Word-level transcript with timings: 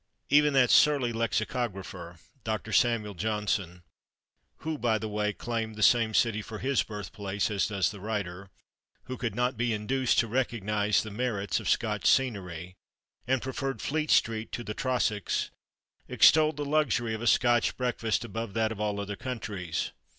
Even 0.31 0.53
that 0.53 0.71
surly 0.71 1.13
lexicographer, 1.13 2.17
Doctor 2.43 2.73
Samuel 2.73 3.13
Johnson 3.13 3.83
(who, 4.61 4.79
by 4.79 4.97
the 4.97 5.07
way, 5.07 5.31
claimed 5.31 5.75
the 5.75 5.83
same 5.83 6.15
city 6.15 6.41
for 6.41 6.57
his 6.57 6.81
birthplace 6.81 7.51
as 7.51 7.67
does 7.67 7.91
the 7.91 7.99
writer), 7.99 8.49
who 9.03 9.15
could 9.15 9.35
not 9.35 9.57
be 9.57 9.73
induced 9.75 10.17
to 10.17 10.27
recognise 10.27 11.03
the 11.03 11.11
merits 11.11 11.59
of 11.59 11.69
Scotch 11.69 12.07
scenery, 12.07 12.73
and 13.27 13.43
preferred 13.43 13.79
Fleet 13.79 14.09
Street 14.09 14.51
to 14.53 14.63
the 14.63 14.73
Trossachs, 14.73 15.51
extolled 16.07 16.57
the 16.57 16.65
luxury 16.65 17.13
of 17.13 17.21
a 17.21 17.27
Scotch 17.27 17.77
breakfast 17.77 18.25
above 18.25 18.55
that 18.55 18.71
of 18.71 18.81
all 18.81 18.99
other 18.99 19.15
countries. 19.15 19.91